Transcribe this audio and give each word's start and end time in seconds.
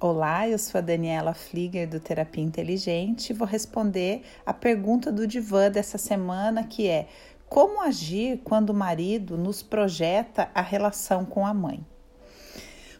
Olá, 0.00 0.48
eu 0.48 0.60
sou 0.60 0.78
a 0.78 0.80
Daniela 0.80 1.34
Flieger 1.34 1.88
do 1.88 1.98
Terapia 1.98 2.44
Inteligente 2.44 3.30
e 3.30 3.32
vou 3.32 3.48
responder 3.48 4.22
a 4.46 4.54
pergunta 4.54 5.10
do 5.10 5.26
divã 5.26 5.68
dessa 5.68 5.98
semana 5.98 6.62
que 6.62 6.86
é: 6.86 7.08
como 7.48 7.82
agir 7.82 8.40
quando 8.44 8.70
o 8.70 8.74
marido 8.74 9.36
nos 9.36 9.60
projeta 9.60 10.50
a 10.54 10.62
relação 10.62 11.24
com 11.24 11.44
a 11.44 11.52
mãe? 11.52 11.84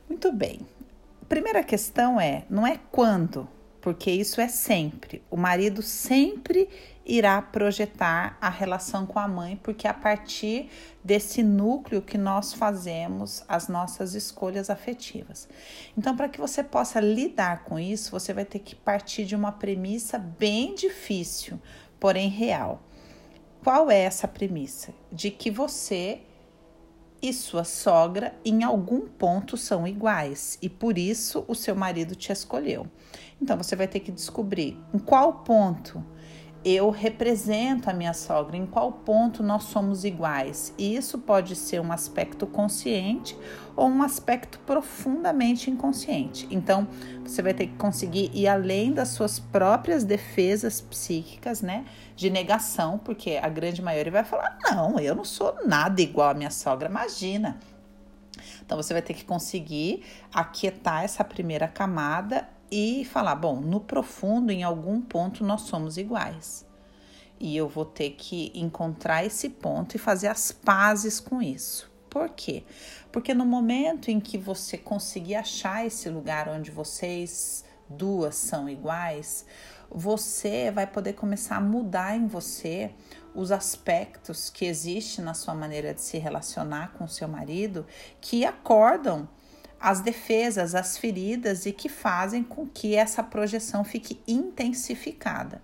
Muito 0.08 0.32
bem. 0.32 0.66
Primeira 1.28 1.62
questão 1.62 2.20
é: 2.20 2.44
não 2.50 2.66
é 2.66 2.80
quando, 2.90 3.46
porque 3.88 4.10
isso 4.10 4.38
é 4.38 4.48
sempre. 4.48 5.22
O 5.30 5.36
marido 5.38 5.80
sempre 5.80 6.68
irá 7.06 7.40
projetar 7.40 8.36
a 8.38 8.50
relação 8.50 9.06
com 9.06 9.18
a 9.18 9.26
mãe, 9.26 9.58
porque 9.62 9.86
é 9.86 9.90
a 9.90 9.94
partir 9.94 10.68
desse 11.02 11.42
núcleo 11.42 12.02
que 12.02 12.18
nós 12.18 12.52
fazemos 12.52 13.42
as 13.48 13.66
nossas 13.66 14.12
escolhas 14.12 14.68
afetivas. 14.68 15.48
Então, 15.96 16.14
para 16.14 16.28
que 16.28 16.38
você 16.38 16.62
possa 16.62 17.00
lidar 17.00 17.64
com 17.64 17.78
isso, 17.78 18.10
você 18.10 18.34
vai 18.34 18.44
ter 18.44 18.58
que 18.58 18.74
partir 18.74 19.24
de 19.24 19.34
uma 19.34 19.52
premissa 19.52 20.18
bem 20.18 20.74
difícil, 20.74 21.58
porém 21.98 22.28
real. 22.28 22.82
Qual 23.64 23.90
é 23.90 24.00
essa 24.00 24.28
premissa? 24.28 24.92
De 25.10 25.30
que 25.30 25.50
você 25.50 26.20
e 27.20 27.32
sua 27.32 27.64
sogra 27.64 28.34
em 28.44 28.62
algum 28.62 29.00
ponto 29.00 29.56
são 29.56 29.86
iguais 29.86 30.58
e 30.62 30.68
por 30.68 30.96
isso 30.96 31.44
o 31.48 31.54
seu 31.54 31.74
marido 31.74 32.14
te 32.14 32.32
escolheu. 32.32 32.86
Então 33.40 33.56
você 33.56 33.74
vai 33.76 33.88
ter 33.88 34.00
que 34.00 34.12
descobrir 34.12 34.76
em 34.92 34.98
qual 34.98 35.32
ponto 35.44 36.04
eu 36.64 36.90
represento 36.90 37.88
a 37.88 37.92
minha 37.92 38.12
sogra, 38.12 38.56
em 38.56 38.66
qual 38.66 38.90
ponto 38.90 39.42
nós 39.42 39.64
somos 39.64 40.04
iguais. 40.04 40.74
E 40.76 40.96
isso 40.96 41.18
pode 41.18 41.54
ser 41.54 41.80
um 41.80 41.92
aspecto 41.92 42.46
consciente 42.46 43.36
ou 43.76 43.88
um 43.88 44.02
aspecto 44.02 44.58
profundamente 44.60 45.70
inconsciente. 45.70 46.48
Então, 46.50 46.88
você 47.22 47.40
vai 47.40 47.54
ter 47.54 47.68
que 47.68 47.76
conseguir 47.76 48.30
ir 48.34 48.48
além 48.48 48.92
das 48.92 49.08
suas 49.08 49.38
próprias 49.38 50.02
defesas 50.02 50.80
psíquicas, 50.80 51.62
né? 51.62 51.84
De 52.16 52.28
negação, 52.28 52.98
porque 52.98 53.38
a 53.40 53.48
grande 53.48 53.80
maioria 53.80 54.12
vai 54.12 54.24
falar: 54.24 54.58
não, 54.62 54.98
eu 54.98 55.14
não 55.14 55.24
sou 55.24 55.54
nada 55.64 56.02
igual 56.02 56.30
a 56.30 56.34
minha 56.34 56.50
sogra, 56.50 56.88
imagina. 56.88 57.58
Então, 58.64 58.76
você 58.76 58.92
vai 58.92 59.02
ter 59.02 59.14
que 59.14 59.24
conseguir 59.24 60.04
aquietar 60.32 61.04
essa 61.04 61.24
primeira 61.24 61.68
camada 61.68 62.48
e 62.70 63.04
falar: 63.04 63.34
bom, 63.34 63.60
no 63.60 63.80
profundo, 63.80 64.50
em 64.50 64.62
algum 64.62 65.00
ponto, 65.00 65.44
nós 65.44 65.62
somos 65.62 65.96
iguais. 65.96 66.66
E 67.40 67.56
eu 67.56 67.68
vou 67.68 67.84
ter 67.84 68.10
que 68.10 68.50
encontrar 68.54 69.24
esse 69.24 69.48
ponto 69.48 69.94
e 69.94 69.98
fazer 69.98 70.28
as 70.28 70.50
pazes 70.50 71.20
com 71.20 71.40
isso. 71.40 71.90
Por 72.10 72.30
quê? 72.30 72.64
Porque 73.12 73.34
no 73.34 73.44
momento 73.44 74.10
em 74.10 74.18
que 74.18 74.36
você 74.36 74.76
conseguir 74.76 75.36
achar 75.36 75.86
esse 75.86 76.08
lugar 76.08 76.48
onde 76.48 76.70
vocês 76.70 77.64
duas 77.88 78.34
são 78.34 78.68
iguais, 78.68 79.46
você 79.90 80.70
vai 80.70 80.86
poder 80.86 81.14
começar 81.14 81.56
a 81.56 81.60
mudar 81.60 82.16
em 82.16 82.26
você 82.26 82.92
os 83.34 83.52
aspectos 83.52 84.50
que 84.50 84.64
existem 84.64 85.24
na 85.24 85.32
sua 85.32 85.54
maneira 85.54 85.94
de 85.94 86.00
se 86.00 86.18
relacionar 86.18 86.92
com 86.94 87.06
seu 87.06 87.28
marido 87.28 87.86
que 88.20 88.44
acordam 88.44 89.28
as 89.80 90.00
defesas, 90.00 90.74
as 90.74 90.98
feridas 90.98 91.66
e 91.66 91.72
que 91.72 91.88
fazem 91.88 92.42
com 92.42 92.66
que 92.66 92.94
essa 92.94 93.22
projeção 93.22 93.84
fique 93.84 94.20
intensificada. 94.26 95.60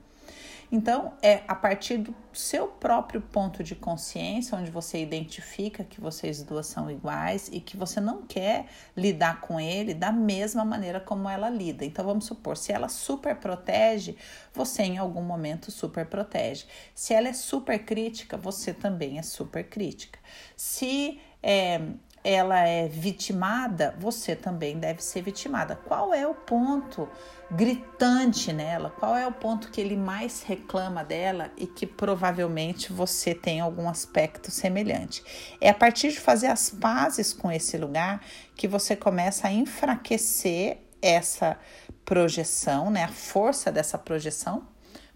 Então, 0.75 1.13
é 1.23 1.43
a 1.47 1.55
partir 1.55 1.99
do 1.99 2.13
seu 2.33 2.67
próprio 2.67 3.21
ponto 3.21 3.63
de 3.63 3.77
consciência, 3.77 4.59
onde 4.59 4.73
você 4.73 5.01
identifica 5.01 5.85
que 5.85 6.01
vocês 6.01 6.43
duas 6.43 6.67
são 6.67 6.91
iguais 6.91 7.49
e 7.53 7.61
que 7.61 7.77
você 7.77 8.01
não 8.01 8.23
quer 8.23 8.67
lidar 8.97 9.41
com 9.41 9.61
ele 9.61 9.95
da 9.95 10.11
mesma 10.11 10.65
maneira 10.65 10.99
como 10.99 11.29
ela 11.29 11.49
lida. 11.49 11.85
Então, 11.85 12.05
vamos 12.05 12.25
supor, 12.27 12.57
se 12.57 12.73
ela 12.73 12.89
super 12.89 13.37
protege, 13.37 14.17
você 14.53 14.83
em 14.83 14.99
algum 14.99 15.23
momento 15.23 15.71
super 15.71 16.07
protege. 16.07 16.67
Se 16.93 17.15
ela 17.15 17.29
é 17.29 17.33
super 17.33 17.85
crítica, 17.85 18.37
você 18.37 18.75
também 18.75 19.19
é 19.19 19.23
super 19.23 19.69
crítica. 19.69 20.19
Se 20.57 21.21
é, 21.41 21.81
ela 22.25 22.67
é 22.67 22.89
vitimada, 22.89 23.95
você 23.99 24.35
também 24.35 24.79
deve 24.79 25.05
ser 25.05 25.21
vitimada. 25.21 25.77
Qual 25.77 26.15
é 26.15 26.27
o 26.27 26.35
ponto 26.35 27.07
gritante 27.51 28.51
nela? 28.51 28.89
Qual 28.99 29.15
é 29.15 29.27
o 29.27 29.33
ponto 29.33 29.71
que 29.71 29.79
ele 29.79 29.95
mais 29.95 30.43
reclama 30.43 31.05
dela 31.05 31.53
e 31.59 31.67
que 31.67 31.87
provavelmente 31.87 32.91
você 32.91 33.35
tem 33.35 33.61
algum 33.61 33.91
aspecto 33.91 34.51
semelhante? 34.51 35.23
É 35.61 35.69
a 35.69 35.75
partir 35.75 36.13
de 36.13 36.19
fazer 36.19 36.47
as 36.47 36.71
pazes 36.71 37.35
com 37.35 37.53
esse 37.53 37.77
lugar 37.77 38.25
que 38.57 38.67
você 38.67 38.97
começa 38.97 39.49
a 39.49 39.53
enfraquecer 39.53 40.79
essa 41.03 41.59
projeção, 42.07 42.91
né? 42.91 43.05
A 43.05 43.09
força 43.09 43.71
dessa 43.71 43.99
projeção, 43.99 44.67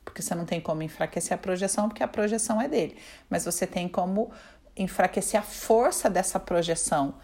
porque 0.05 0.21
você 0.21 0.35
não 0.35 0.45
tem 0.45 0.61
como 0.61 0.83
enfraquecer 0.83 1.35
a 1.35 1.39
projeção, 1.39 1.89
porque 1.89 2.03
a 2.03 2.09
projeção 2.09 2.61
é 2.61 2.69
dele, 2.69 2.99
mas 3.31 3.47
você 3.47 3.67
tem 3.67 3.89
como 3.89 4.31
enfraquecer 4.79 5.39
a 5.41 5.43
força 5.43 6.09
dessa 6.09 6.39
projeção 6.41 7.15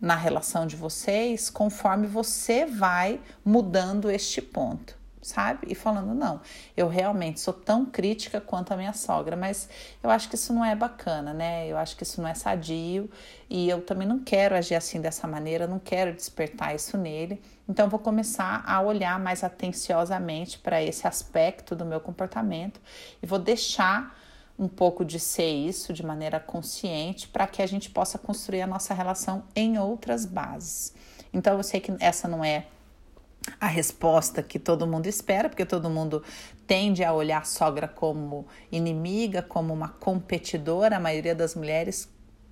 na 0.00 0.14
relação 0.16 0.66
de 0.66 0.76
vocês 0.76 1.48
conforme 1.48 2.06
você 2.06 2.66
vai 2.66 3.20
mudando 3.44 4.10
este 4.10 4.42
ponto, 4.42 4.96
sabe? 5.22 5.66
E 5.70 5.74
falando, 5.74 6.14
não, 6.14 6.40
eu 6.76 6.88
realmente 6.88 7.40
sou 7.40 7.54
tão 7.54 7.86
crítica 7.86 8.40
quanto 8.40 8.72
a 8.72 8.76
minha 8.76 8.92
sogra, 8.92 9.36
mas 9.36 9.68
eu 10.02 10.10
acho 10.10 10.28
que 10.28 10.34
isso 10.34 10.52
não 10.52 10.64
é 10.64 10.74
bacana, 10.74 11.32
né? 11.32 11.66
Eu 11.66 11.78
acho 11.78 11.96
que 11.96 12.02
isso 12.02 12.20
não 12.20 12.28
é 12.28 12.34
sadio 12.34 13.10
e 13.48 13.68
eu 13.68 13.80
também 13.80 14.06
não 14.06 14.18
quero 14.18 14.54
agir 14.54 14.74
assim 14.74 15.00
dessa 15.00 15.26
maneira, 15.26 15.66
não 15.66 15.78
quero 15.78 16.12
despertar 16.12 16.74
isso 16.74 16.98
nele. 16.98 17.40
Então, 17.66 17.88
vou 17.88 17.98
começar 17.98 18.62
a 18.66 18.82
olhar 18.82 19.18
mais 19.18 19.42
atenciosamente 19.42 20.58
para 20.58 20.82
esse 20.82 21.06
aspecto 21.06 21.74
do 21.74 21.86
meu 21.86 21.98
comportamento 22.00 22.78
e 23.22 23.26
vou 23.26 23.38
deixar 23.38 24.14
um 24.58 24.68
pouco 24.68 25.04
de 25.04 25.18
ser 25.18 25.50
isso 25.50 25.92
de 25.92 26.04
maneira 26.04 26.38
consciente 26.38 27.28
para 27.28 27.46
que 27.46 27.60
a 27.60 27.66
gente 27.66 27.90
possa 27.90 28.18
construir 28.18 28.62
a 28.62 28.66
nossa 28.66 28.94
relação 28.94 29.44
em 29.54 29.78
outras 29.78 30.24
bases. 30.24 30.94
Então 31.32 31.56
eu 31.56 31.62
sei 31.62 31.80
que 31.80 31.92
essa 31.98 32.28
não 32.28 32.44
é 32.44 32.66
a 33.60 33.66
resposta 33.66 34.42
que 34.42 34.58
todo 34.58 34.86
mundo 34.86 35.06
espera, 35.06 35.48
porque 35.48 35.66
todo 35.66 35.90
mundo 35.90 36.22
tende 36.66 37.04
a 37.04 37.12
olhar 37.12 37.42
a 37.42 37.44
sogra 37.44 37.86
como 37.88 38.46
inimiga, 38.70 39.42
como 39.42 39.72
uma 39.72 39.88
competidora. 39.88 40.96
A 40.96 41.00
maioria 41.00 41.34
das 41.34 41.54
mulheres 41.54 42.08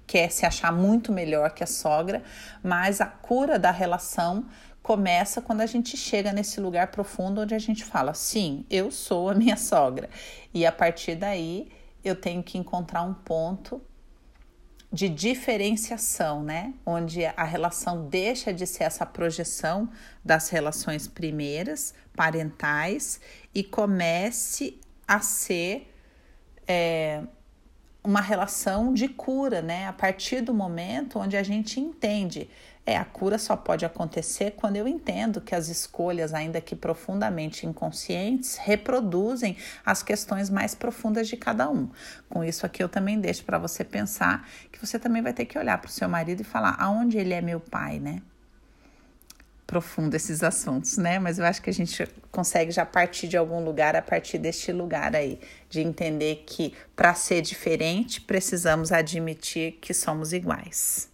quer 0.07 0.31
se 0.31 0.45
achar 0.45 0.73
muito 0.73 1.12
melhor 1.12 1.51
que 1.51 1.65
a 1.65 1.67
sogra, 1.67 2.23
mas 2.62 3.01
a 3.01 3.07
cura 3.07 3.59
da 3.59 3.71
relação 3.71 4.45
começa 4.83 5.41
quando 5.41 5.61
a 5.61 5.67
gente 5.67 5.97
chega 5.97 6.33
nesse 6.33 6.61
lugar 6.61 6.89
profundo 6.89 7.41
onde 7.41 7.55
a 7.55 7.59
gente 7.59 7.85
fala: 7.85 8.12
sim, 8.12 8.67
eu 8.69 8.91
sou 8.91 9.31
a 9.31 9.35
minha 9.35 9.57
sogra. 9.57 10.11
E 10.53 10.67
a 10.67 10.73
partir 10.73 11.15
daí 11.15 11.71
eu 12.05 12.17
tenho 12.17 12.43
que 12.43 12.59
encontrar 12.59 13.03
um 13.03 13.15
ponto 13.15 13.81
de 14.93 15.09
diferenciação, 15.09 16.43
né? 16.43 16.75
Onde 16.85 17.25
a 17.25 17.45
relação 17.45 18.07
deixa 18.09 18.53
de 18.53 18.67
ser 18.67 18.85
essa 18.85 19.07
projeção 19.07 19.89
das 20.23 20.51
relações 20.51 21.09
primeiras, 21.09 21.95
parentais, 22.15 23.19
e 23.55 23.65
comece 23.65 24.79
a 25.09 25.21
ser 25.21 25.91
é, 26.69 27.23
uma 28.05 28.21
relação 28.21 28.93
de 28.93 29.09
cura, 29.09 29.62
né? 29.62 29.87
A 29.87 29.93
partir 29.93 30.43
do 30.43 30.53
momento 30.53 31.19
onde 31.19 31.37
a 31.39 31.43
gente 31.43 31.81
entende 31.81 32.51
é, 32.84 32.97
a 32.97 33.04
cura 33.04 33.38
só 33.38 33.56
pode 33.56 33.84
acontecer 33.84 34.53
quando 34.56 34.76
eu 34.76 34.88
entendo 34.88 35.41
que 35.41 35.54
as 35.54 35.69
escolhas, 35.69 36.34
ainda 36.34 36.60
que 36.60 36.75
profundamente 36.75 37.65
inconscientes, 37.65 38.56
reproduzem 38.56 39.56
as 39.87 40.03
questões 40.03 40.50
mais 40.50 40.75
profundas 40.75 41.28
de 41.28 41.37
cada 41.37 41.70
um. 41.70 41.88
Com 42.28 42.43
isso 42.43 42.66
aqui 42.66 42.82
eu 42.82 42.88
também 42.88 43.20
deixo 43.20 43.44
para 43.44 43.56
você 43.56 43.84
pensar 43.84 44.48
que 44.72 44.84
você 44.84 44.98
também 44.98 45.22
vai 45.22 45.32
ter 45.32 45.44
que 45.44 45.56
olhar 45.56 45.78
para 45.78 45.88
o 45.88 45.93
seu 45.93 46.09
marido 46.09 46.41
e 46.41 46.44
falar 46.44 46.75
aonde 46.76 47.19
ele 47.19 47.32
é 47.32 47.41
meu 47.41 47.60
pai, 47.60 48.00
né? 48.00 48.20
Profundo 49.64 50.16
esses 50.16 50.43
assuntos, 50.43 50.99
né? 50.99 51.20
Mas 51.20 51.38
eu 51.38 51.44
acho 51.44 51.62
que 51.62 51.70
a 51.70 51.73
gente 51.73 52.05
consegue 52.32 52.73
já 52.73 52.85
partir 52.85 53.28
de 53.28 53.37
algum 53.37 53.64
lugar 53.64 53.94
a 53.94 54.02
partir 54.02 54.38
deste 54.38 54.73
lugar 54.73 55.14
aí, 55.14 55.38
de 55.70 55.81
entender 55.81 56.43
que 56.44 56.75
para 56.96 57.14
ser 57.14 57.43
diferente 57.43 58.20
precisamos 58.20 58.90
admitir 58.90 59.78
que 59.81 59.94
somos 59.94 60.32
iguais. 60.32 61.12